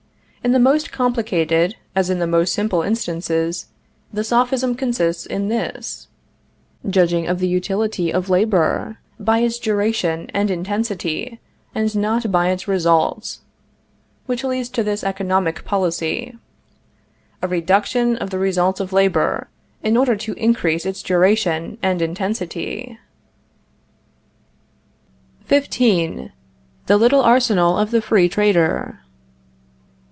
[0.43, 3.67] In the most complicated, as in the most simple instances,
[4.11, 6.07] the sophism consists in this:
[6.89, 11.39] Judging of the utility of labor by its duration and intensity,
[11.75, 13.41] and not by its results,
[14.25, 16.35] which leads to this economic policy,
[17.43, 19.47] a reduction of the results of labor,
[19.83, 22.97] in order to increase its duration and intensity.
[25.47, 25.77] XV.
[26.87, 28.97] THE LITTLE ARSENAL OF THE FREE TRADER.